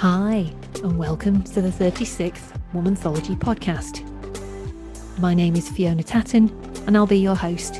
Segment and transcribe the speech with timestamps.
[0.00, 0.52] Hi,
[0.82, 4.02] and welcome to the 36th Womanthology podcast.
[5.18, 6.50] My name is Fiona Tatton,
[6.86, 7.76] and I'll be your host.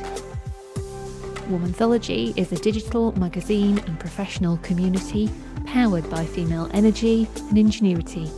[1.47, 5.29] Womanthology is a digital magazine and professional community
[5.67, 8.31] powered by female energy and ingenuity.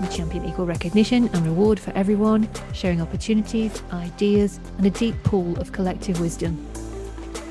[0.00, 5.58] We champion equal recognition and reward for everyone, sharing opportunities, ideas, and a deep pool
[5.58, 6.66] of collective wisdom,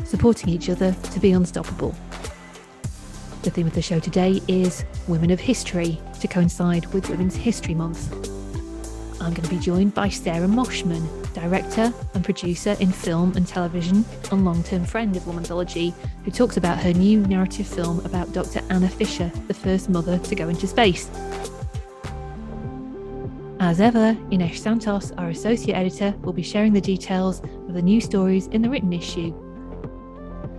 [0.03, 1.93] supporting each other to be unstoppable.
[3.45, 7.75] The theme of the show today is Women of History to coincide with Women's History
[7.75, 8.11] Month.
[9.21, 14.03] I'm going to be joined by Sarah Moshman, director and producer in film and television
[14.31, 18.61] and long term friend of Womanthology, who talks about her new narrative film about Dr.
[18.71, 21.07] Anna Fisher, the first mother to go into space.
[23.59, 28.01] As ever, Ines Santos, our associate editor, will be sharing the details of the new
[28.01, 29.39] stories in the written issue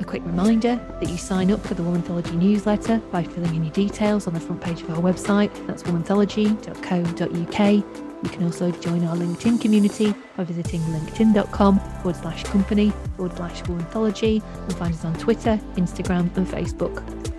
[0.01, 3.73] a quick reminder that you sign up for the Womanthology newsletter by filling in your
[3.73, 5.51] details on the front page of our website.
[5.67, 8.05] That's womanthology.co.uk.
[8.23, 13.63] You can also join our LinkedIn community by visiting linkedin.com forward slash company forward slash
[13.63, 17.36] womanthology and find us on Twitter, Instagram, and Facebook.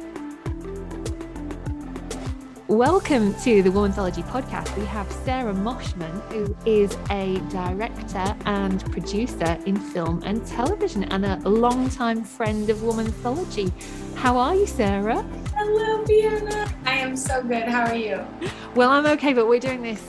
[2.70, 4.78] Welcome to the Womanthology podcast.
[4.78, 11.26] We have Sarah Moshman, who is a director and producer in film and television and
[11.26, 13.72] a long-time friend of Womanthology.
[14.16, 15.22] How are you, Sarah?
[15.56, 16.70] Hello, Fiona.
[16.86, 17.70] I am so good.
[17.70, 18.28] How are you?
[18.76, 20.04] Well, I'm okay, but we're doing this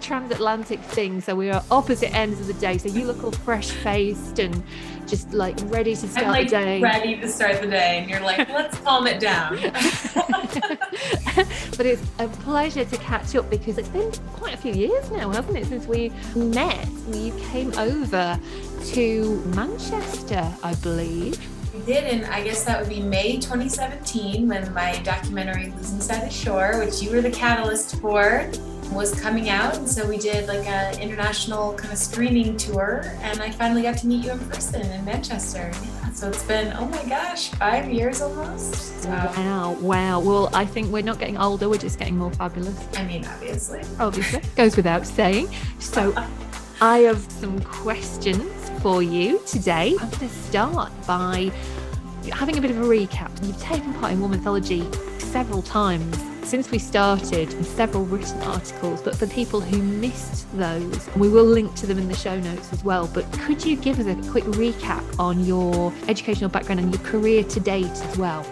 [0.00, 2.78] transatlantic thing, so we are opposite ends of the day.
[2.78, 4.62] So you look all fresh faced and
[5.06, 6.80] just like ready to start I'm like the day.
[6.80, 9.56] ready to start the day, and you're like, let's calm it down.
[11.76, 15.30] but it's a pleasure to catch up because it's been quite a few years now,
[15.30, 16.88] hasn't it, since we met?
[17.08, 18.38] You came over
[18.92, 21.38] to Manchester, I believe.
[21.74, 26.22] We did, and I guess that would be May 2017 when my documentary Losing Sight
[26.24, 28.48] of Shore, which you were the catalyst for,
[28.92, 29.76] was coming out.
[29.76, 33.98] And so we did like an international kind of screening tour, and I finally got
[33.98, 35.70] to meet you in person in Manchester.
[35.72, 39.06] Yeah, so it's been, oh my gosh, five years almost.
[39.06, 39.32] Wow.
[39.36, 40.20] Wow, wow.
[40.20, 42.76] Well, I think we're not getting older, we're just getting more fabulous.
[42.96, 43.82] I mean, obviously.
[43.98, 45.48] Obviously, goes without saying.
[45.78, 46.28] So, uh-huh.
[46.80, 49.96] I have some questions for you today.
[50.00, 51.52] I'm going to start by
[52.32, 53.30] having a bit of a recap.
[53.46, 54.84] You've taken part in Womanthology
[55.20, 61.28] several times since we started several written articles, but for people who missed those, we
[61.28, 63.08] will link to them in the show notes as well.
[63.12, 67.44] But could you give us a quick recap on your educational background and your career
[67.44, 68.46] to date as well?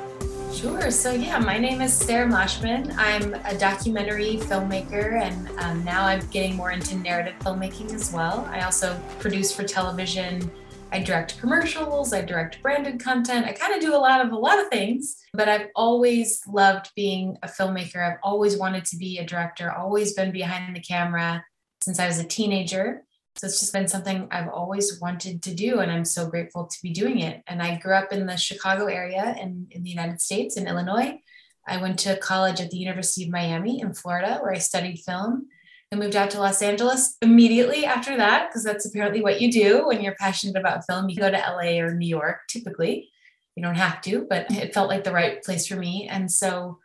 [0.53, 0.91] Sure.
[0.91, 2.95] So, yeah, my name is Sarah Moshman.
[2.99, 8.47] I'm a documentary filmmaker, and um, now I'm getting more into narrative filmmaking as well.
[8.51, 10.51] I also produce for television
[10.93, 13.47] I direct commercials, I direct branded content.
[13.47, 16.91] I kind of do a lot of a lot of things, but I've always loved
[16.95, 18.07] being a filmmaker.
[18.07, 21.43] I've always wanted to be a director, always been behind the camera
[21.83, 23.05] since I was a teenager.
[23.37, 26.79] So it's just been something I've always wanted to do, and I'm so grateful to
[26.83, 27.43] be doing it.
[27.47, 31.19] And I grew up in the Chicago area in, in the United States, in Illinois.
[31.67, 35.49] I went to college at the University of Miami in Florida, where I studied film.
[35.93, 39.87] I moved out to Los Angeles immediately after that, because that's apparently what you do
[39.87, 41.11] when you're passionate about film.
[41.11, 43.11] You go to LA or New York typically.
[43.57, 46.09] You don't have to, but it felt like the right place for me.
[46.11, 46.79] And so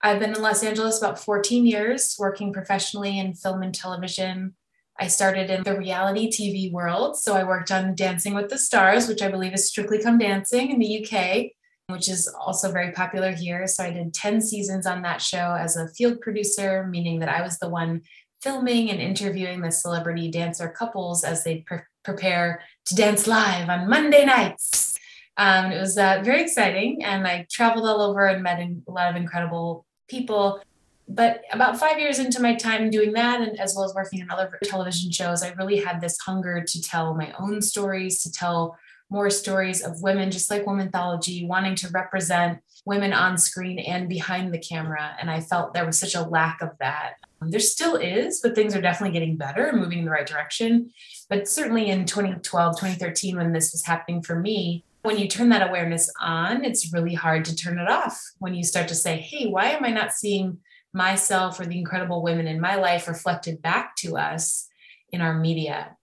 [0.00, 4.54] I've been in Los Angeles about 14 years, working professionally in film and television.
[4.98, 7.18] I started in the reality TV world.
[7.18, 10.70] So I worked on Dancing with the Stars, which I believe is Strictly Come Dancing
[10.70, 11.52] in the UK,
[11.88, 13.66] which is also very popular here.
[13.66, 17.42] So I did 10 seasons on that show as a field producer, meaning that I
[17.42, 18.02] was the one
[18.42, 23.88] filming and interviewing the celebrity dancer couples as they pre- prepare to dance live on
[23.88, 24.96] Monday nights.
[25.36, 29.10] Um, it was uh, very exciting, and I traveled all over and met a lot
[29.10, 30.60] of incredible people.
[31.08, 34.30] But about five years into my time doing that, and as well as working on
[34.30, 38.76] other television shows, I really had this hunger to tell my own stories, to tell
[39.10, 44.52] more stories of women, just like Womanthology, wanting to represent women on screen and behind
[44.52, 45.14] the camera.
[45.20, 47.16] And I felt there was such a lack of that.
[47.40, 50.90] Um, there still is, but things are definitely getting better moving in the right direction.
[51.28, 55.68] But certainly in 2012, 2013, when this was happening for me, when you turn that
[55.68, 58.18] awareness on, it's really hard to turn it off.
[58.38, 60.58] When you start to say, hey, why am I not seeing
[60.94, 64.66] myself or the incredible women in my life reflected back to us
[65.12, 65.94] in our media?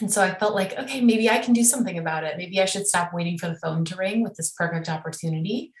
[0.00, 2.36] And so I felt like, okay, maybe I can do something about it.
[2.36, 5.72] Maybe I should stop waiting for the phone to ring with this perfect opportunity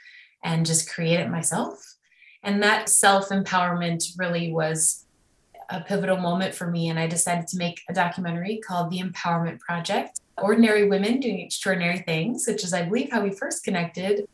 [0.42, 1.96] and just create it myself.
[2.42, 5.04] And that self empowerment really was
[5.70, 6.88] a pivotal moment for me.
[6.88, 11.98] And I decided to make a documentary called The Empowerment Project Ordinary Women Doing Extraordinary
[11.98, 14.26] Things, which is, I believe, how we first connected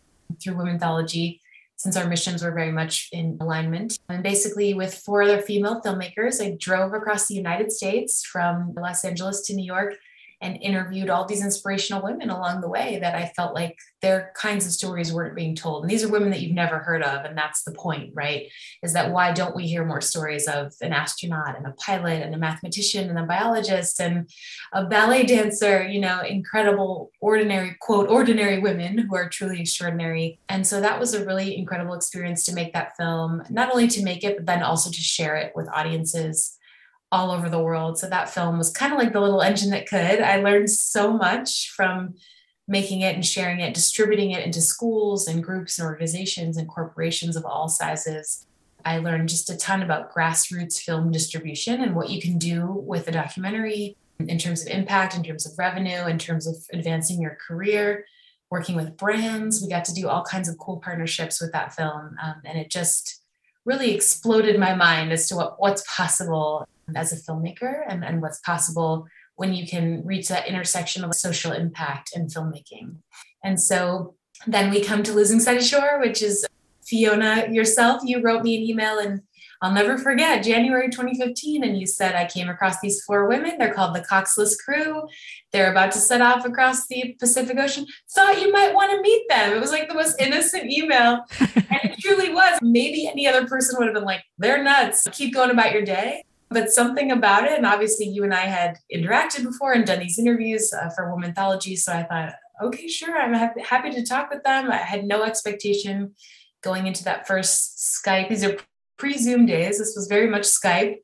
[0.43, 1.41] through Womanthology.
[1.77, 3.99] since our missions were very much in alignment.
[4.09, 9.05] And basically, with four other female filmmakers, I drove across the United States from Los
[9.05, 9.97] Angeles to New York
[10.45, 14.67] and interviewed all these inspirational women along the way that I felt like their kinds
[14.67, 15.83] of stories weren't being told.
[15.83, 17.25] And these are women that you've never heard of.
[17.25, 18.51] And that's the point, right?
[18.83, 22.35] Is that why don't we hear more stories of an astronaut and a pilot and
[22.35, 24.29] a mathematician and a biologist and
[24.75, 30.39] a ballet dancer, you know, incredible, ordinary, quote, ordinary women who are truly extraordinary.
[30.51, 34.03] And so that was a really incredible experience to make that film, not only to
[34.03, 36.59] make it, but then also to share it with audiences
[37.15, 37.97] all over the world.
[37.97, 40.21] So that film was kind of like the little engine that could.
[40.21, 42.15] I learned so much from
[42.67, 47.37] making it and sharing it, distributing it into schools and groups and organizations and corporations
[47.37, 48.45] of all sizes.
[48.85, 53.07] I learned just a ton about grassroots film distribution and what you can do with
[53.07, 57.39] a documentary in terms of impact, in terms of revenue, in terms of advancing your
[57.47, 58.07] career,
[58.51, 59.63] working with brands.
[59.63, 62.17] We got to do all kinds of cool partnerships with that film.
[62.21, 63.23] Um, and it just
[63.65, 68.21] really exploded my mind as to what, what's possible Um, as a filmmaker and, and
[68.21, 72.97] what's possible when you can reach that intersection of social impact and filmmaking.
[73.43, 74.15] And so
[74.47, 76.47] then we come to Losing Sight of Shore, which is
[76.87, 78.03] Fiona yourself.
[78.05, 79.23] You wrote me an email and
[79.63, 81.65] I'll never forget January 2015.
[81.65, 83.57] And you said, I came across these four women.
[83.59, 85.03] They're called the Coxless Crew.
[85.53, 87.87] They're about to set off across the Pacific Ocean.
[88.15, 89.55] Thought you might want to meet them.
[89.55, 91.25] It was like the most innocent email.
[91.41, 92.59] and it truly was.
[92.61, 95.07] Maybe any other person would have been like, they're nuts.
[95.13, 98.79] Keep going about your day but something about it, and obviously you and I had
[98.95, 103.35] interacted before and done these interviews uh, for Womanthology, so I thought, okay, sure, I'm
[103.35, 104.71] ha- happy to talk with them.
[104.71, 106.15] I had no expectation
[106.63, 108.29] going into that first Skype.
[108.31, 108.57] These are
[108.97, 109.79] pre-Zoom days.
[109.79, 110.97] This was very much Skype.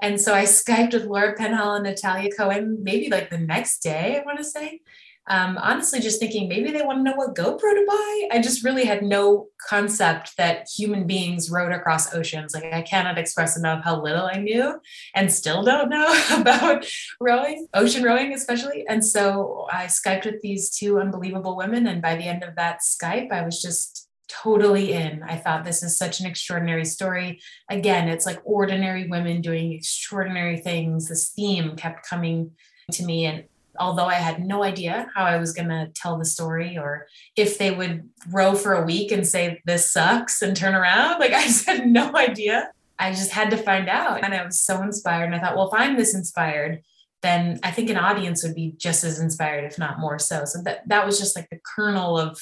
[0.00, 4.18] And so I Skyped with Laura Penhaul and Natalia Cohen, maybe like the next day,
[4.18, 4.80] I want to say
[5.28, 8.28] um, honestly just thinking maybe they want to know what GoPro to buy.
[8.32, 12.54] I just really had no concept that human beings rode across oceans.
[12.54, 14.80] Like I cannot express enough how little I knew
[15.14, 16.84] and still don't know about
[17.20, 18.84] rowing, ocean rowing especially.
[18.88, 21.86] And so I Skyped with these two unbelievable women.
[21.86, 25.22] And by the end of that Skype, I was just totally in.
[25.22, 27.40] I thought this is such an extraordinary story.
[27.70, 31.08] Again, it's like ordinary women doing extraordinary things.
[31.08, 32.52] This theme kept coming
[32.92, 33.44] to me and
[33.78, 37.58] although I had no idea how I was going to tell the story or if
[37.58, 41.20] they would row for a week and say, this sucks and turn around.
[41.20, 42.70] Like I just had no idea.
[42.98, 44.22] I just had to find out.
[44.22, 45.24] And I was so inspired.
[45.24, 46.82] And I thought, well, if I'm this inspired,
[47.22, 50.44] then I think an audience would be just as inspired, if not more so.
[50.44, 52.38] So that, that was just like the kernel of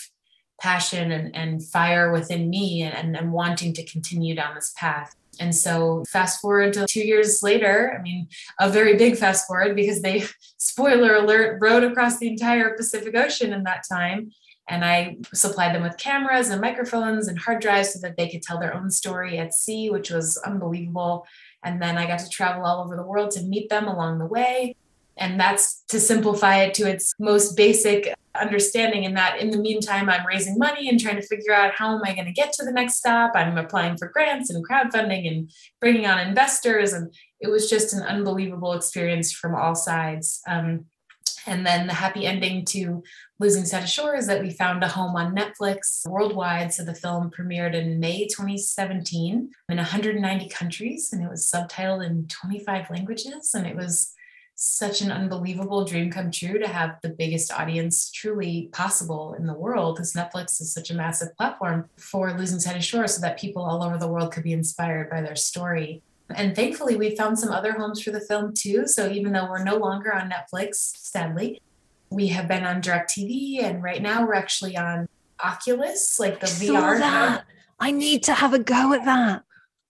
[0.61, 5.15] passion and, and fire within me and, and wanting to continue down this path.
[5.39, 8.29] And so, fast forward to two years later, I mean,
[8.59, 10.25] a very big fast forward because they,
[10.59, 14.33] spoiler alert, rode across the entire Pacific Ocean in that time.
[14.69, 18.43] And I supplied them with cameras and microphones and hard drives so that they could
[18.43, 21.27] tell their own story at sea, which was unbelievable.
[21.65, 24.27] And then I got to travel all over the world to meet them along the
[24.27, 24.77] way.
[25.17, 30.09] And that's to simplify it to its most basic understanding in that in the meantime
[30.09, 32.65] i'm raising money and trying to figure out how am i going to get to
[32.65, 33.33] the next stop.
[33.35, 35.51] I'm applying for grants and crowdfunding and
[35.81, 40.41] bringing on investors and it was just an unbelievable experience from all sides.
[40.47, 40.87] Um,
[41.47, 43.03] and then the happy ending to
[43.39, 46.73] losing sight of shore is that we found a home on netflix worldwide.
[46.75, 52.27] So the film premiered in may 2017 in 190 countries and it was subtitled in
[52.29, 54.13] 25 languages and it was
[54.63, 59.55] such an unbelievable dream come true to have the biggest audience truly possible in the
[59.55, 63.41] world because Netflix is such a massive platform for Losing Sight of Shore so that
[63.41, 66.03] people all over the world could be inspired by their story.
[66.29, 68.87] And thankfully, we found some other homes for the film too.
[68.87, 71.63] So even though we're no longer on Netflix, sadly,
[72.11, 75.09] we have been on DirecTV and right now we're actually on
[75.43, 76.99] Oculus, like the I VR.
[76.99, 77.45] That.
[77.81, 79.43] I need to have a go at that.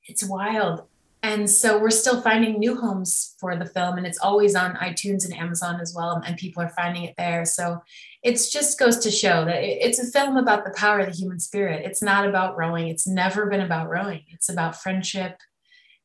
[0.05, 0.85] It's wild
[1.23, 5.25] and so we're still finding new homes for the film and it's always on itunes
[5.25, 7.45] and amazon as well and people are finding it there.
[7.45, 7.83] So
[8.23, 11.39] it just goes to show that it's a film about the power of the human
[11.39, 11.85] spirit.
[11.85, 12.89] It's not about rowing.
[12.89, 14.23] It's never been about rowing.
[14.29, 15.37] It's about friendship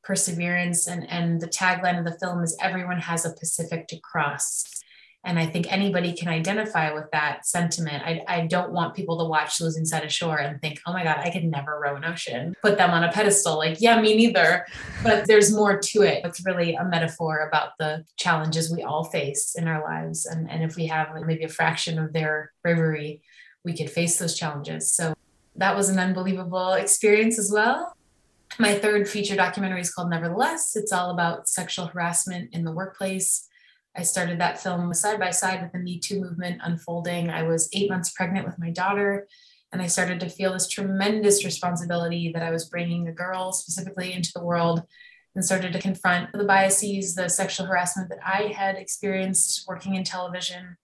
[0.03, 4.83] perseverance and and the tagline of the film is everyone has a pacific to cross
[5.25, 8.03] and I think anybody can identify with that sentiment.
[8.05, 11.03] I, I don't want people to watch Losing Sight of Shore and think, oh my
[11.03, 12.55] God, I could never row an ocean.
[12.61, 13.57] Put them on a pedestal.
[13.57, 14.67] Like, yeah, me neither.
[15.03, 16.23] But there's more to it.
[16.23, 20.27] It's really a metaphor about the challenges we all face in our lives.
[20.27, 23.23] And, and if we have maybe a fraction of their bravery,
[23.63, 24.93] we could face those challenges.
[24.93, 25.15] So
[25.55, 27.97] that was an unbelievable experience as well.
[28.59, 30.75] My third feature documentary is called Nevertheless.
[30.75, 33.49] It's all about sexual harassment in the workplace
[33.97, 37.29] I started that film side by side with the Me Too movement unfolding.
[37.29, 39.27] I was eight months pregnant with my daughter,
[39.71, 44.13] And I started to feel this tremendous responsibility that I was bringing a girl specifically
[44.13, 44.83] into the world
[45.33, 50.03] and started to confront the biases, the sexual harassment that I had experienced working in
[50.03, 50.77] television.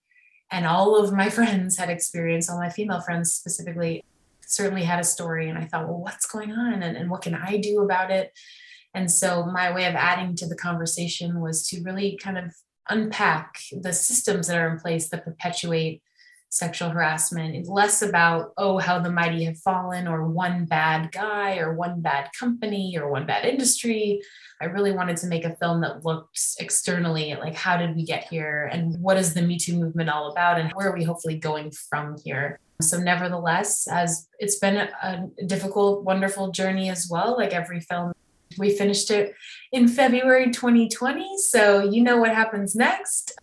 [0.51, 4.03] And all of my friends had experienced, all my female friends specifically,
[4.45, 5.49] certainly had a story.
[5.49, 6.81] And I thought, well, what's going on?
[6.81, 8.31] And, and what can I do about it?
[8.93, 12.53] And so my way of adding to the conversation was to really kind of
[12.91, 16.03] unpack the systems that are in place that perpetuate
[16.51, 17.55] sexual harassment.
[17.55, 22.01] It's less about, oh, how the mighty have fallen, or one bad guy, or one
[22.01, 24.21] bad company, or one bad industry.
[24.61, 28.03] I really wanted to make a film that looked externally at like, how did we
[28.03, 28.69] get here?
[28.71, 30.59] And what is the Me Too movement all about?
[30.59, 32.59] And where are we hopefully going from here?
[32.81, 38.11] So, nevertheless, as it's been a, a difficult, wonderful journey as well, like every film
[38.57, 39.33] we finished it
[39.71, 41.37] in February 2020.
[41.37, 43.33] So, you know what happens next.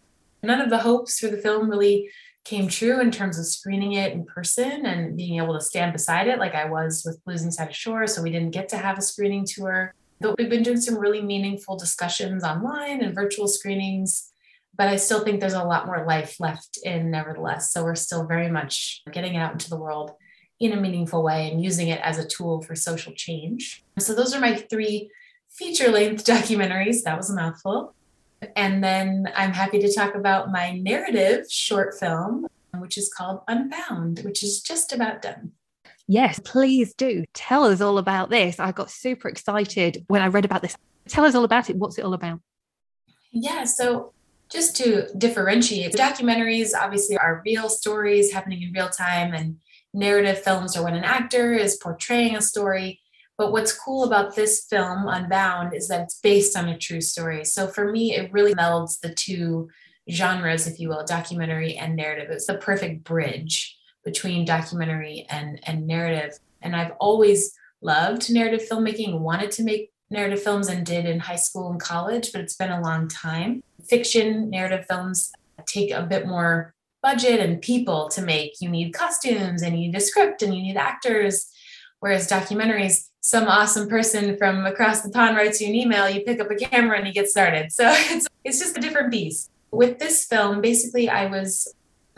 [0.43, 2.11] None of the hopes for the film really
[2.45, 6.29] came true in terms of screening it in person and being able to stand beside
[6.29, 8.07] it like I was with Sight of Shore.
[8.07, 9.95] So we didn't get to have a screening tour.
[10.21, 14.33] But we've been doing some really meaningful discussions online and virtual screenings.
[14.77, 17.73] But I still think there's a lot more life left in Nevertheless.
[17.73, 20.13] So we're still very much getting it out into the world
[20.61, 23.85] in a meaningful way and using it as a tool for social change.
[23.99, 25.11] So those are my three
[25.51, 27.03] feature length documentaries.
[27.03, 27.95] That was a mouthful.
[28.55, 32.47] And then I'm happy to talk about my narrative short film,
[32.77, 35.53] which is called Unbound, which is just about done.
[36.07, 37.25] Yes, please do.
[37.35, 38.59] Tell us all about this.
[38.59, 40.77] I got super excited when I read about this.
[41.09, 41.77] Tell us all about it.
[41.77, 42.41] What's it all about?
[43.31, 44.13] Yeah, so
[44.51, 49.59] just to differentiate, documentaries obviously are real stories happening in real time, and
[49.95, 53.01] narrative films are when an actor is portraying a story.
[53.37, 57.45] But what's cool about this film, Unbound, is that it's based on a true story.
[57.45, 59.69] So for me, it really melds the two
[60.11, 62.31] genres, if you will, documentary and narrative.
[62.31, 66.39] It's the perfect bridge between documentary and, and narrative.
[66.63, 71.37] And I've always loved narrative filmmaking, wanted to make narrative films and did in high
[71.37, 73.63] school and college, but it's been a long time.
[73.89, 75.31] Fiction narrative films
[75.67, 78.61] take a bit more budget and people to make.
[78.61, 81.51] You need costumes and you need a script and you need actors.
[82.01, 86.41] Whereas documentaries, some awesome person from across the pond writes you an email, you pick
[86.41, 87.73] up a camera and you get started.
[87.73, 89.51] So it's, it's just a different beast.
[89.71, 91.75] With this film, basically, I was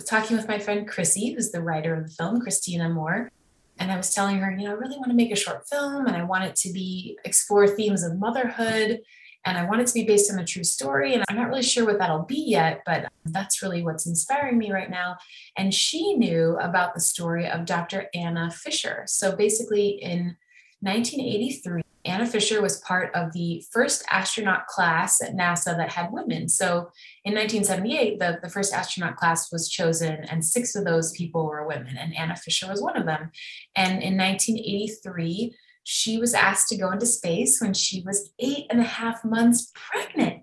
[0.07, 3.31] talking with my friend Chrissy, who's the writer of the film, Christina Moore.
[3.79, 6.07] And I was telling her, you know, I really want to make a short film
[6.07, 9.01] and I want it to be explore themes of motherhood
[9.45, 11.15] and I want it to be based on a true story.
[11.15, 14.71] And I'm not really sure what that'll be yet, but that's really what's inspiring me
[14.71, 15.17] right now.
[15.57, 18.09] And she knew about the story of Dr.
[18.15, 19.05] Anna Fisher.
[19.07, 20.37] So basically, in
[20.81, 26.49] 1983, Anna Fisher was part of the first astronaut class at NASA that had women.
[26.49, 26.91] So
[27.25, 31.67] in 1978, the, the first astronaut class was chosen, and six of those people were
[31.67, 33.31] women, and Anna Fisher was one of them.
[33.77, 38.81] And in 1983, she was asked to go into space when she was eight and
[38.81, 40.43] a half months pregnant,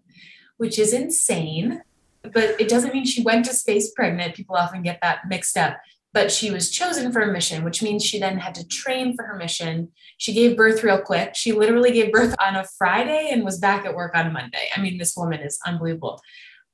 [0.57, 1.81] which is insane.
[2.23, 4.35] But it doesn't mean she went to space pregnant.
[4.35, 5.77] People often get that mixed up
[6.17, 9.23] but she was chosen for a mission, which means she then had to train for
[9.23, 9.89] her mission.
[10.17, 11.35] She gave birth real quick.
[11.35, 14.67] She literally gave birth on a Friday and was back at work on Monday.
[14.75, 16.19] I mean, this woman is unbelievable.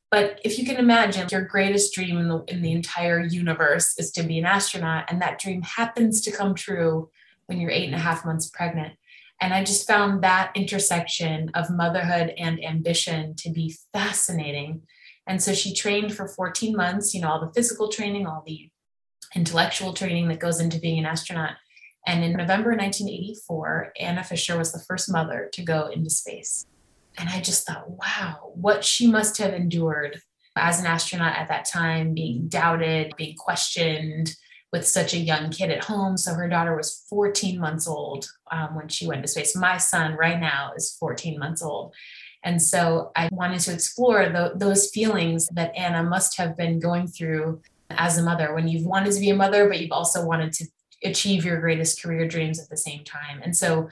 [0.10, 4.12] But if you can imagine, your greatest dream in the, in the entire universe is
[4.12, 7.10] to be an astronaut, and that dream happens to come true
[7.48, 8.94] when you're eight and a half months pregnant.
[9.42, 14.84] And I just found that intersection of motherhood and ambition to be fascinating.
[15.28, 18.70] And so she trained for 14 months, you know, all the physical training, all the
[19.36, 21.56] intellectual training that goes into being an astronaut.
[22.06, 26.66] And in November 1984, Anna Fisher was the first mother to go into space.
[27.18, 30.22] And I just thought, wow, what she must have endured
[30.56, 34.36] as an astronaut at that time, being doubted, being questioned
[34.74, 36.18] with such a young kid at home.
[36.18, 39.56] So her daughter was 14 months old um, when she went to space.
[39.56, 41.94] My son right now is 14 months old.
[42.44, 47.08] And so I wanted to explore the, those feelings that Anna must have been going
[47.08, 47.62] through
[47.92, 50.66] as a mother when you've wanted to be a mother, but you've also wanted to
[51.04, 53.42] achieve your greatest career dreams at the same time.
[53.44, 53.90] And so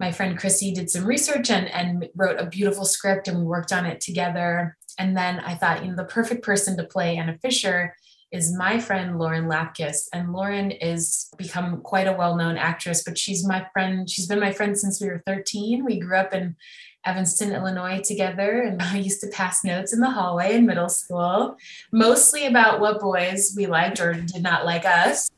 [0.00, 3.72] my friend Chrissy did some research and, and wrote a beautiful script and we worked
[3.72, 4.78] on it together.
[4.98, 7.94] And then I thought, you know, the perfect person to play Anna Fisher
[8.32, 10.08] is my friend Lauren Lapkus.
[10.12, 14.08] And Lauren is become quite a well-known actress, but she's my friend.
[14.08, 15.84] She's been my friend since we were 13.
[15.84, 16.56] We grew up in
[17.04, 18.62] Evanston, Illinois together.
[18.62, 21.56] And I used to pass notes in the hallway in middle school,
[21.92, 25.30] mostly about what boys we liked or did not like us,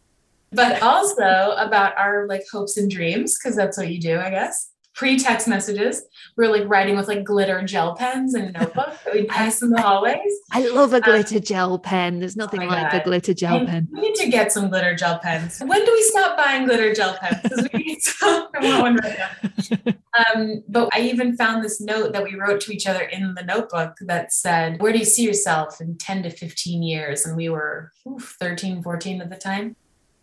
[0.53, 4.71] but also about our like hopes and dreams, because that's what you do, I guess.
[4.95, 6.03] Pre-text messages.
[6.37, 9.63] We were like writing with like glitter gel pens and a notebook that we'd pass
[9.63, 10.41] in the hallways.
[10.53, 12.21] I love a um, glitter um, gel pen.
[12.21, 13.01] There's nothing oh like God.
[13.01, 13.89] a glitter gel and pen.
[13.93, 15.61] We need to get some glitter gel pens.
[15.65, 17.41] When do we stop buying glitter gel pens?
[17.43, 18.49] Because we need some.
[18.55, 19.93] I want one right now.
[20.15, 23.43] Um, but I even found this note that we wrote to each other in the
[23.43, 27.27] notebook that said, Where do you see yourself in 10 to 15 years?
[27.27, 29.75] And we were oof, 13, 14 at the time.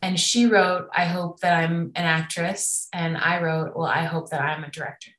[0.01, 2.87] And she wrote, I hope that I'm an actress.
[2.91, 5.11] And I wrote, Well, I hope that I'm a director.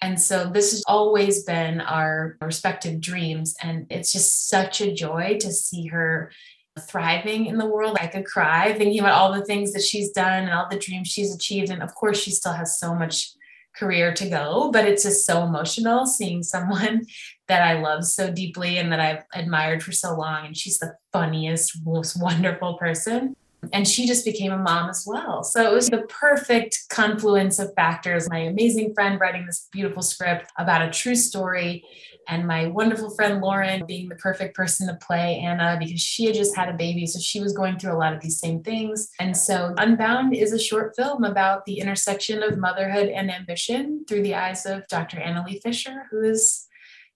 [0.00, 3.54] And so this has always been our respective dreams.
[3.62, 6.30] And it's just such a joy to see her
[6.80, 7.96] thriving in the world.
[8.00, 11.08] I could cry thinking about all the things that she's done and all the dreams
[11.08, 11.70] she's achieved.
[11.70, 13.32] And of course, she still has so much
[13.76, 17.06] career to go, but it's just so emotional seeing someone
[17.48, 20.46] that I love so deeply and that I've admired for so long.
[20.46, 23.34] And she's the funniest, most wonderful person
[23.72, 25.42] and she just became a mom as well.
[25.42, 28.28] So it was the perfect confluence of factors.
[28.30, 31.84] My amazing friend writing this beautiful script about a true story,
[32.28, 36.34] and my wonderful friend Lauren being the perfect person to play Anna because she had
[36.34, 37.06] just had a baby.
[37.06, 39.08] So she was going through a lot of these same things.
[39.18, 44.22] And so Unbound is a short film about the intersection of motherhood and ambition through
[44.22, 45.18] the eyes of Dr.
[45.18, 46.66] Anna Lee Fisher, who is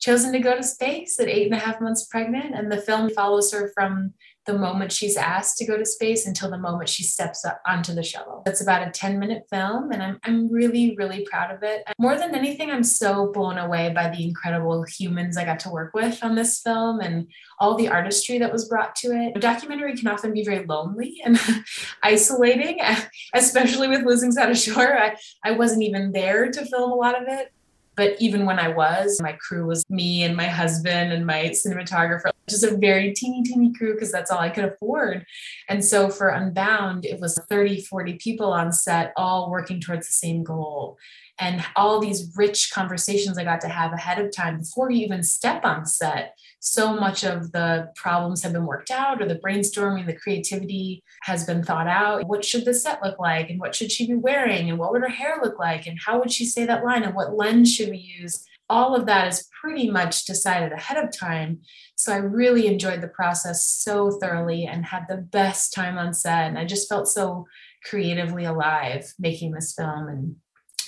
[0.00, 2.54] chosen to go to space at eight and a half months pregnant.
[2.54, 4.14] And the film follows her from
[4.46, 7.94] the moment she's asked to go to space until the moment she steps up onto
[7.94, 8.42] the shuttle.
[8.46, 11.84] It's about a 10 minute film, and I'm, I'm really, really proud of it.
[11.99, 15.92] More than anything, I'm so blown away by the incredible humans I got to work
[15.94, 17.28] with on this film and
[17.61, 19.37] all the artistry that was brought to it.
[19.37, 21.38] A documentary can often be very lonely and
[22.02, 22.80] isolating,
[23.34, 24.99] especially with Losing Sight of Shore.
[24.99, 27.52] I, I wasn't even there to film a lot of it.
[27.94, 32.30] But even when I was, my crew was me and my husband and my cinematographer,
[32.49, 35.26] just a very teeny, teeny crew because that's all I could afford.
[35.68, 40.12] And so for Unbound, it was 30, 40 people on set, all working towards the
[40.12, 40.99] same goal
[41.39, 45.23] and all these rich conversations I got to have ahead of time before you even
[45.23, 46.37] step on set.
[46.61, 51.45] So much of the problems have been worked out, or the brainstorming, the creativity has
[51.45, 52.29] been thought out.
[52.29, 53.51] What should the set look like?
[53.51, 54.71] And what should she be wearing?
[54.71, 55.87] And what would her hair look like?
[55.87, 57.03] And how would she say that line?
[57.03, 58.45] And what lens should we use?
[58.69, 61.61] All of that is pretty much decided ahead of time.
[61.97, 66.49] So I really enjoyed the process so thoroughly and had the best time on set.
[66.49, 67.47] And I just felt so
[67.85, 70.37] creatively alive making this film and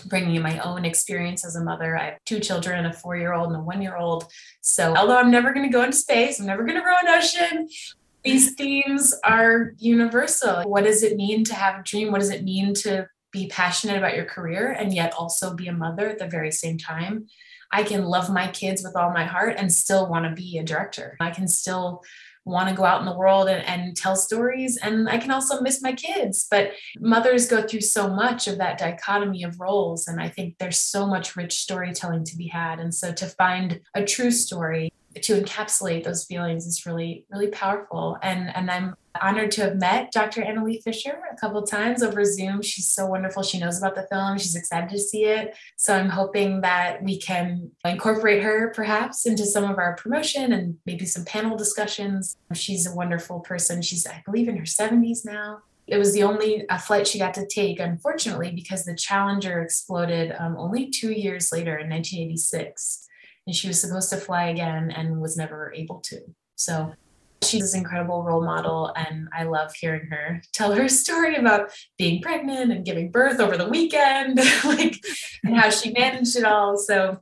[0.02, 1.96] bringing in my own experience as a mother.
[1.96, 4.30] I have two children, a four year old and a one year old.
[4.60, 7.08] So, although I'm never going to go into space, I'm never going to row an
[7.08, 7.68] ocean,
[8.24, 10.62] these themes are universal.
[10.62, 12.10] What does it mean to have a dream?
[12.10, 15.72] What does it mean to be passionate about your career and yet also be a
[15.72, 17.26] mother at the very same time?
[17.70, 20.64] I can love my kids with all my heart and still want to be a
[20.64, 21.16] director.
[21.20, 22.02] I can still
[22.44, 24.76] want to go out in the world and, and tell stories.
[24.76, 26.46] And I can also miss my kids.
[26.50, 30.06] But mothers go through so much of that dichotomy of roles.
[30.08, 32.80] And I think there's so much rich storytelling to be had.
[32.80, 38.18] And so to find a true story to encapsulate those feelings is really really powerful.
[38.22, 42.62] And and i'm honored to have met dr annalee fisher a couple times over zoom.
[42.62, 43.42] She's so wonderful.
[43.42, 44.38] She knows about the film.
[44.38, 45.56] She's excited to see it.
[45.76, 50.78] So i'm hoping that we can incorporate her perhaps into some of our promotion and
[50.86, 52.36] maybe some panel discussions.
[52.52, 53.82] She's a wonderful person.
[53.82, 55.62] She's i believe in her 70s now.
[55.86, 60.56] It was the only flight she got to take, unfortunately, because the Challenger exploded um,
[60.56, 63.03] only two years later in 1986
[63.46, 66.20] and she was supposed to fly again and was never able to.
[66.56, 66.94] So
[67.42, 72.22] she's this incredible role model and I love hearing her tell her story about being
[72.22, 75.04] pregnant and giving birth over the weekend, like
[75.42, 76.76] and how she managed it all.
[76.78, 77.20] So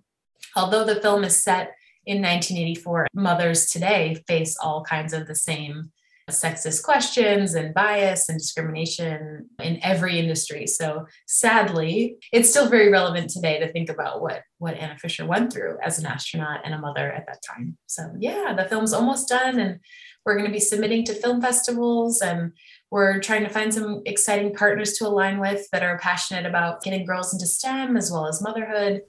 [0.57, 1.73] although the film is set
[2.05, 5.93] in 1984, mothers today face all kinds of the same
[6.31, 10.67] sexist questions and bias and discrimination in every industry.
[10.67, 15.53] So sadly, it's still very relevant today to think about what what Anna Fisher went
[15.53, 17.77] through as an astronaut and a mother at that time.
[17.87, 19.81] So yeah, the film's almost done and
[20.25, 22.53] we're going to be submitting to film festivals and
[22.91, 27.05] we're trying to find some exciting partners to align with that are passionate about getting
[27.05, 29.03] girls into STEM as well as motherhood.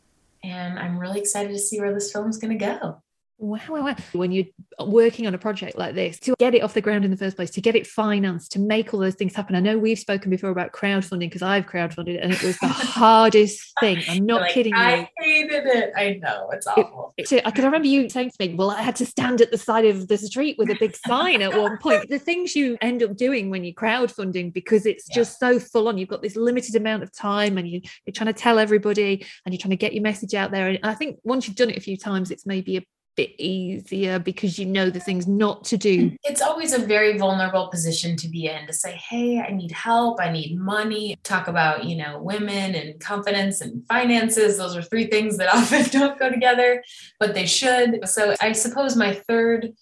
[0.44, 3.04] And I'm really excited to see where this film's going to go.
[3.40, 3.96] Wow, wow, wow.
[4.14, 4.46] When you're
[4.80, 7.36] working on a project like this, to get it off the ground in the first
[7.36, 9.56] place, to get it financed, to make all those things happen.
[9.56, 13.74] I know we've spoken before about crowdfunding because I've crowdfunded and it was the hardest
[13.80, 14.02] thing.
[14.08, 15.02] I'm not like, kidding I you.
[15.02, 15.94] I hated it.
[15.96, 17.14] I know it's awful.
[17.18, 19.52] It, it, I can remember you saying to me, Well, I had to stand at
[19.52, 22.10] the side of the street with a big sign at one point.
[22.10, 25.16] The things you end up doing when you're crowdfunding because it's yeah.
[25.16, 25.98] just so full on.
[25.98, 29.54] You've got this limited amount of time and you, you're trying to tell everybody and
[29.54, 30.70] you're trying to get your message out there.
[30.70, 32.84] And I think once you've done it a few times, it's maybe a
[33.16, 36.16] bit easier because you know the things not to do?
[36.24, 40.20] It's always a very vulnerable position to be in to say, hey, I need help,
[40.20, 41.16] I need money.
[41.24, 44.58] Talk about, you know, women and confidence and finances.
[44.58, 46.84] Those are three things that often don't go together,
[47.20, 48.08] but they should.
[48.08, 49.74] So I suppose my third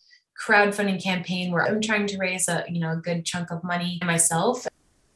[0.42, 4.00] crowdfunding campaign where I'm trying to raise a, you know, a good chunk of money
[4.04, 4.66] myself.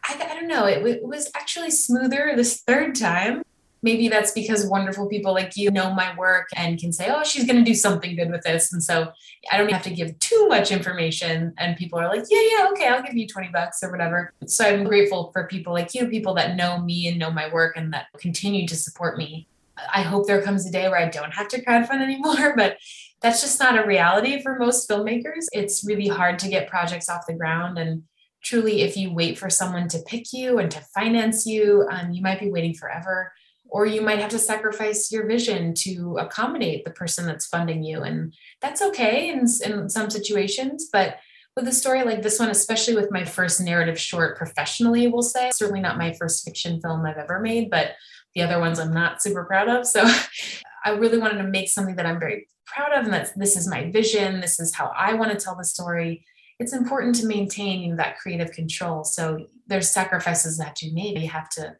[0.07, 3.41] I, I don't know, it, it was actually smoother this third time
[3.85, 7.45] maybe that's because wonderful people like you know my work and can say, oh, she's
[7.45, 8.73] going to do something good with this.
[8.73, 9.11] And so
[9.51, 11.53] I don't have to give too much information.
[11.59, 14.33] And people are like, yeah, yeah, okay, I'll give you 20 bucks or whatever.
[14.47, 17.77] So I'm grateful for people like you, people that know me and know my work
[17.77, 19.47] and that continue to support me.
[19.93, 22.77] I hope there comes a day where I don't have to crowdfund anymore, but
[23.21, 25.45] that's just not a reality for most filmmakers.
[25.53, 27.77] It's really hard to get projects off the ground.
[27.77, 28.01] And
[28.41, 32.23] truly, if you wait for someone to pick you and to finance you, um, you
[32.23, 33.31] might be waiting forever
[33.75, 38.03] or you might have to sacrifice your vision to accommodate the person that's funding you.
[38.03, 41.17] And that's okay in, in some situations but
[41.57, 45.51] with a story like this one especially with my first narrative short professionally we'll say
[45.53, 47.91] certainly not my first fiction film i've ever made but
[48.33, 49.85] the other ones i'm not super proud of.
[49.85, 50.03] So
[50.85, 53.67] i really wanted to make something that i'm very proud of and that this is
[53.67, 56.25] my vision this is how i want to tell the story.
[56.59, 59.03] It's important to maintain that creative control.
[59.03, 61.75] So there's sacrifices that you you have to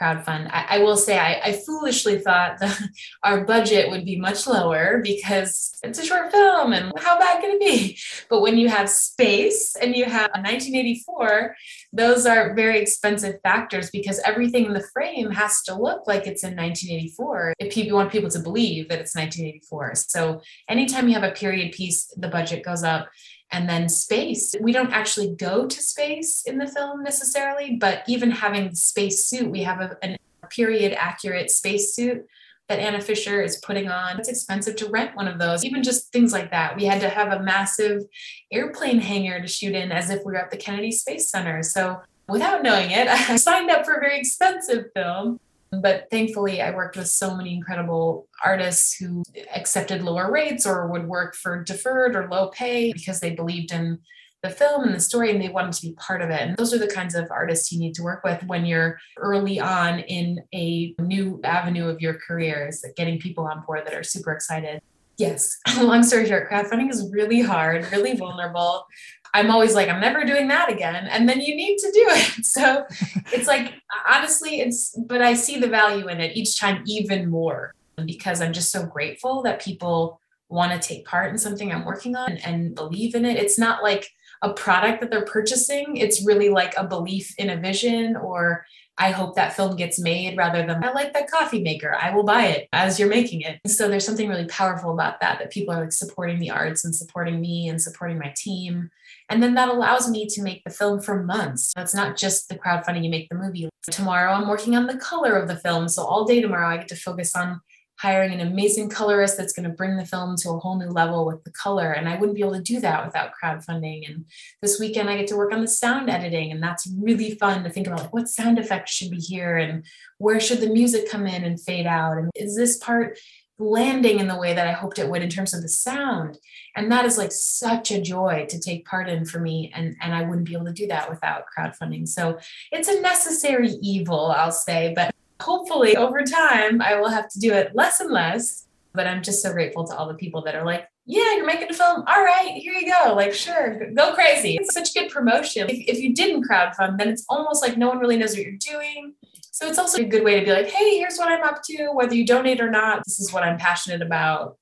[0.00, 0.48] crowdfund.
[0.50, 2.80] I, I will say I, I foolishly thought that
[3.22, 7.52] our budget would be much lower because it's a short film and how bad can
[7.52, 7.98] it be?
[8.28, 11.56] But when you have space and you have a 1984,
[11.92, 16.44] those are very expensive factors because everything in the frame has to look like it's
[16.44, 19.94] in 1984 if you want people to believe that it's 1984.
[19.96, 23.08] So anytime you have a period piece, the budget goes up
[23.52, 24.54] and then space.
[24.60, 29.26] We don't actually go to space in the film necessarily, but even having the space
[29.26, 29.96] suit, we have a,
[30.42, 32.26] a period accurate space suit
[32.68, 34.20] that Anna Fisher is putting on.
[34.20, 36.76] It's expensive to rent one of those, even just things like that.
[36.76, 38.04] We had to have a massive
[38.52, 41.64] airplane hangar to shoot in as if we were at the Kennedy Space Center.
[41.64, 45.40] So without knowing it, I signed up for a very expensive film.
[45.72, 49.22] But thankfully, I worked with so many incredible artists who
[49.54, 54.00] accepted lower rates or would work for deferred or low pay because they believed in
[54.42, 56.40] the film and the story and they wanted to be part of it.
[56.40, 59.60] And those are the kinds of artists you need to work with when you're early
[59.60, 64.02] on in a new avenue of your career, is getting people on board that are
[64.02, 64.80] super excited.
[65.18, 68.86] Yes, long story short, crowdfunding is really hard, really vulnerable.
[69.32, 71.06] I'm always like, I'm never doing that again.
[71.06, 72.44] And then you need to do it.
[72.50, 72.84] So
[73.32, 73.74] it's like,
[74.08, 78.52] honestly, it's, but I see the value in it each time even more because I'm
[78.52, 82.44] just so grateful that people want to take part in something I'm working on and,
[82.44, 83.36] and believe in it.
[83.36, 84.10] It's not like
[84.42, 88.64] a product that they're purchasing, it's really like a belief in a vision or
[89.00, 91.96] I hope that film gets made rather than I like that coffee maker.
[91.98, 93.58] I will buy it as you're making it.
[93.66, 96.94] So there's something really powerful about that, that people are like supporting the arts and
[96.94, 98.90] supporting me and supporting my team.
[99.30, 101.72] And then that allows me to make the film for months.
[101.78, 103.70] It's not just the crowdfunding, you make the movie.
[103.90, 105.88] Tomorrow, I'm working on the color of the film.
[105.88, 107.62] So all day tomorrow, I get to focus on
[108.00, 111.26] hiring an amazing colorist that's going to bring the film to a whole new level
[111.26, 111.92] with the color.
[111.92, 114.10] And I wouldn't be able to do that without crowdfunding.
[114.10, 114.24] And
[114.62, 116.50] this weekend, I get to work on the sound editing.
[116.50, 119.84] And that's really fun to think about what sound effects should be here and
[120.16, 122.16] where should the music come in and fade out?
[122.16, 123.18] And is this part
[123.58, 126.38] landing in the way that I hoped it would in terms of the sound?
[126.74, 129.70] And that is like such a joy to take part in for me.
[129.74, 132.08] And, and I wouldn't be able to do that without crowdfunding.
[132.08, 132.38] So
[132.72, 134.94] it's a necessary evil, I'll say.
[134.96, 138.66] But hopefully over time I will have to do it less and less.
[138.92, 141.70] But I'm just so grateful to all the people that are like, yeah, you're making
[141.70, 142.02] a film.
[142.08, 143.14] All right, here you go.
[143.14, 144.56] Like, sure, go crazy.
[144.56, 145.68] It's such good promotion.
[145.68, 148.52] If, if you didn't crowdfund, then it's almost like no one really knows what you're
[148.58, 149.14] doing.
[149.52, 151.90] So it's also a good way to be like, hey, here's what I'm up to.
[151.92, 154.56] Whether you donate or not, this is what I'm passionate about.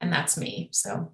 [0.00, 0.70] And that's me.
[0.72, 1.12] So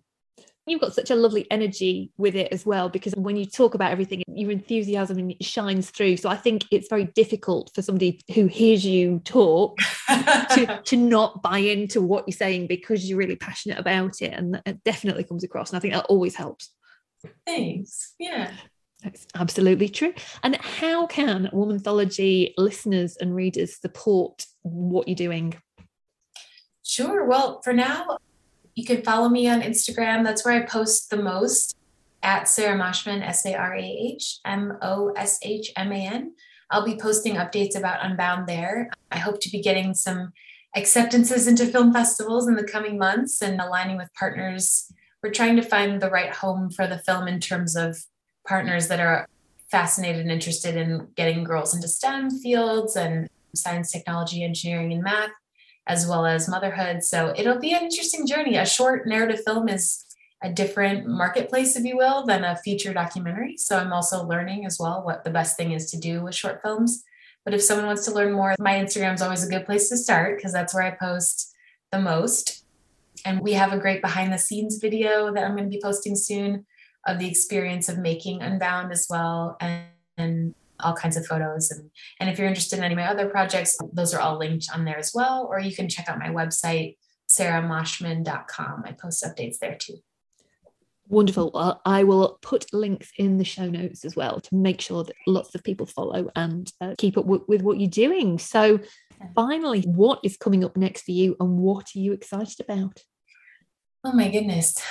[0.66, 3.92] You've got such a lovely energy with it as well, because when you talk about
[3.92, 6.16] everything, your enthusiasm shines through.
[6.16, 11.42] So I think it's very difficult for somebody who hears you talk to, to not
[11.42, 14.33] buy into what you're saying because you're really passionate about it.
[14.33, 15.70] And it definitely comes across.
[15.70, 16.70] And I think that always helps.
[17.46, 18.14] Thanks.
[18.18, 18.50] Yeah.
[19.03, 20.14] That's absolutely true.
[20.42, 25.55] And how can Womanthology listeners and readers support what you're doing?
[26.83, 27.27] Sure.
[27.27, 28.18] Well, for now,
[28.75, 30.25] you can follow me on Instagram.
[30.25, 31.77] That's where I post the most
[32.23, 36.35] at Sarah Moshman, S A R A H M O S H M A N.
[36.71, 38.91] I'll be posting updates about Unbound there.
[39.13, 40.33] I hope to be getting some
[40.75, 44.91] acceptances into film festivals in the coming months and aligning with partners.
[45.23, 47.97] We're trying to find the right home for the film in terms of
[48.47, 49.29] partners that are
[49.71, 55.31] fascinated and interested in getting girls into STEM fields and science, technology, engineering, and math
[55.87, 57.03] as well as motherhood.
[57.03, 58.57] So it'll be an interesting journey.
[58.57, 60.05] A short narrative film is
[60.42, 63.57] a different marketplace, if you will, than a feature documentary.
[63.57, 66.61] So I'm also learning as well what the best thing is to do with short
[66.62, 67.03] films.
[67.44, 69.97] But if someone wants to learn more, my Instagram is always a good place to
[69.97, 71.55] start because that's where I post
[71.92, 72.64] the most.
[73.25, 76.16] And we have a great behind the scenes video that I'm going to be posting
[76.16, 76.66] soon
[77.07, 79.57] of the experience of making Unbound as well.
[79.61, 79.85] And,
[80.16, 81.70] and all kinds of photos.
[81.70, 84.68] And, and if you're interested in any of my other projects, those are all linked
[84.73, 85.47] on there as well.
[85.51, 86.97] Or you can check out my website,
[87.29, 88.83] sarahmoshman.com.
[88.85, 89.97] I post updates there too.
[91.09, 91.51] Wonderful.
[91.53, 95.16] Well, I will put links in the show notes as well to make sure that
[95.27, 98.38] lots of people follow and uh, keep up w- with what you're doing.
[98.38, 98.81] So,
[99.35, 103.03] finally, what is coming up next for you and what are you excited about?
[104.03, 104.83] Oh, my goodness.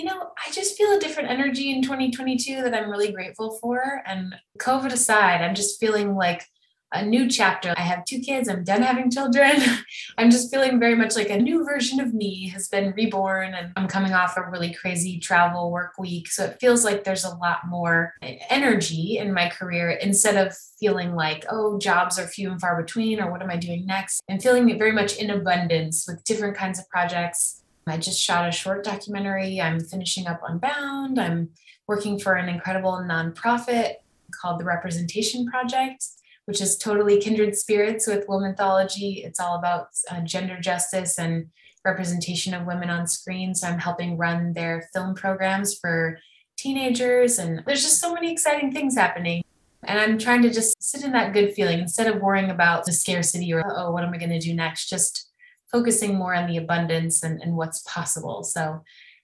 [0.00, 4.02] You know, I just feel a different energy in 2022 that I'm really grateful for.
[4.06, 6.46] And COVID aside, I'm just feeling like
[6.90, 7.74] a new chapter.
[7.76, 9.60] I have two kids, I'm done having children.
[10.16, 13.74] I'm just feeling very much like a new version of me has been reborn, and
[13.76, 16.28] I'm coming off a really crazy travel work week.
[16.28, 18.14] So it feels like there's a lot more
[18.48, 23.20] energy in my career instead of feeling like, oh, jobs are few and far between,
[23.20, 24.22] or what am I doing next?
[24.30, 27.60] And feeling very much in abundance with different kinds of projects.
[27.86, 29.60] I just shot a short documentary.
[29.60, 31.18] I'm finishing up Unbound.
[31.18, 31.50] I'm
[31.86, 33.94] working for an incredible nonprofit
[34.40, 36.04] called the Representation Project
[36.50, 39.24] which is totally kindred spirits with Womanthology.
[39.24, 41.46] It's all about uh, gender justice and
[41.84, 43.54] representation of women on screen.
[43.54, 46.18] So I'm helping run their film programs for
[46.56, 47.38] teenagers.
[47.38, 49.44] And there's just so many exciting things happening.
[49.84, 52.92] And I'm trying to just sit in that good feeling instead of worrying about the
[52.92, 54.88] scarcity or, oh, what am I going to do next?
[54.88, 55.29] Just
[55.72, 58.42] focusing more on the abundance and, and what's possible.
[58.42, 58.82] So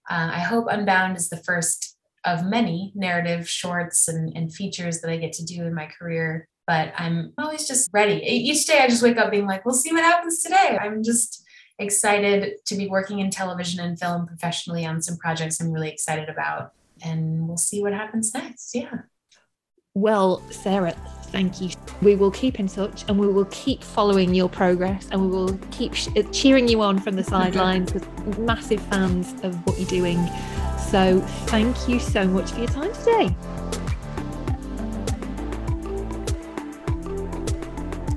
[0.08, 5.10] uh, I hope Unbound is the first of many narrative shorts and, and features that
[5.10, 8.20] I get to do in my career but I'm always just ready.
[8.24, 10.76] Each day I just wake up being like, we'll see what happens today.
[10.80, 11.44] I'm just
[11.78, 16.28] excited to be working in television and film professionally on some projects I'm really excited
[16.28, 16.72] about.
[17.04, 18.74] And we'll see what happens next.
[18.74, 19.02] Yeah.
[19.94, 20.94] Well, Sarah,
[21.26, 21.70] thank you.
[22.02, 25.58] We will keep in touch and we will keep following your progress and we will
[25.70, 29.88] keep sh- uh, cheering you on from the sidelines with massive fans of what you're
[29.88, 30.18] doing.
[30.90, 33.36] So, thank you so much for your time today.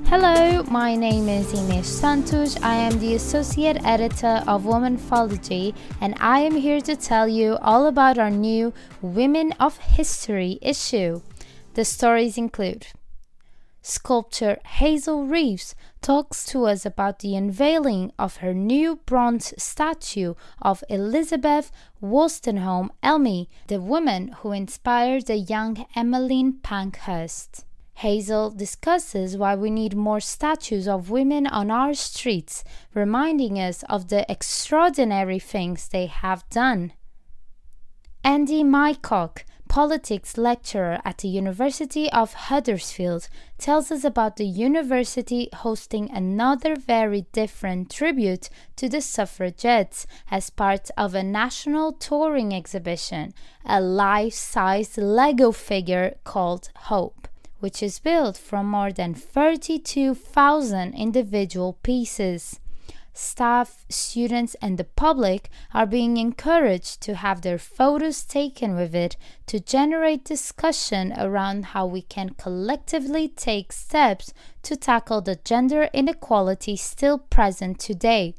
[0.10, 2.60] Hello, my name is Ines Santos.
[2.63, 7.86] I am the Associate Editor of Womanthology, and I am here to tell you all
[7.86, 11.22] about our new Women of History issue.
[11.76, 12.88] The stories include
[13.89, 20.84] Sculptor Hazel Reeves talks to us about the unveiling of her new bronze statue of
[20.89, 27.65] Elizabeth Wolstenholme Elmy, the woman who inspired the young Emmeline Pankhurst.
[27.95, 34.10] Hazel discusses why we need more statues of women on our streets, reminding us of
[34.10, 36.93] the extraordinary things they have done.
[38.23, 46.12] Andy Mycock, politics lecturer at the University of Huddersfield, tells us about the university hosting
[46.12, 53.34] another very different tribute to the suffragettes as part of a national touring exhibition,
[53.65, 57.29] a life sized Lego figure called Hope
[57.60, 62.60] which is built from more than 32,000 individual pieces.
[63.21, 69.17] Staff, students, and the public are being encouraged to have their photos taken with it
[69.45, 76.77] to generate discussion around how we can collectively take steps to tackle the gender inequality
[76.77, 78.36] still present today.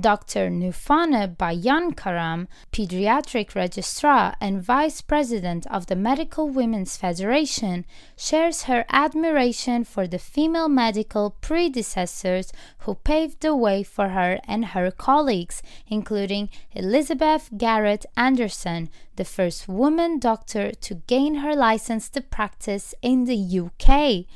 [0.00, 0.48] Dr.
[0.48, 7.84] Nufana Bayankaram, pediatric registrar and vice president of the Medical Women's Federation,
[8.16, 14.66] shares her admiration for the female medical predecessors who paved the way for her and
[14.66, 22.20] her colleagues, including Elizabeth Garrett Anderson, the first woman doctor to gain her license to
[22.20, 24.26] practice in the UK.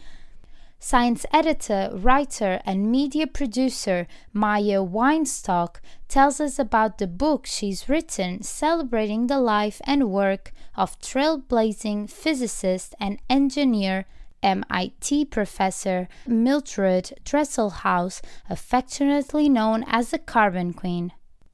[0.85, 5.77] Science editor, writer, and media producer Maia Weinstock
[6.09, 12.97] tells us about the book she's written celebrating the life and work of trailblazing physicist
[12.99, 14.07] and engineer
[14.43, 21.13] MIT professor Mildred Dresselhaus, affectionately known as the Carbon Queen.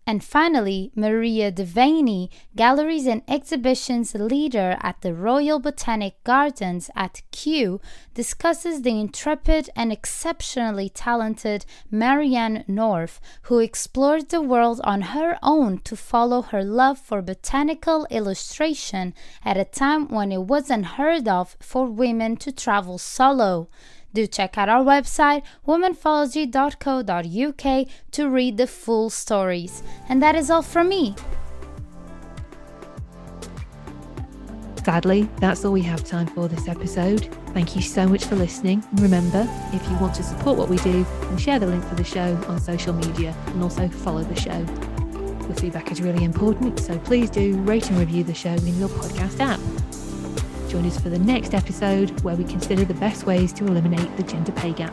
[0.08, 7.78] And finally, Maria Devaney, Galleries and Exhibitions leader at the Royal Botanic Gardens at Kew,
[8.14, 15.76] discusses the intrepid and exceptionally talented Marianne North, who explored the world on her own
[15.80, 19.12] to follow her love for botanical illustration
[19.44, 23.68] at a time when it was unheard of for women to travel solo.
[24.14, 29.82] Do check out our website, womanthology.co.uk, to read the full stories.
[30.08, 31.14] And that is all from me.
[34.84, 37.28] Sadly, that's all we have time for this episode.
[37.52, 38.82] Thank you so much for listening.
[38.94, 42.04] Remember, if you want to support what we do, then share the link for the
[42.04, 44.64] show on social media and also follow the show.
[45.46, 48.88] Your feedback is really important, so please do rate and review the show in your
[48.88, 49.60] podcast app.
[50.68, 54.22] Join us for the next episode where we consider the best ways to eliminate the
[54.22, 54.92] gender pay gap.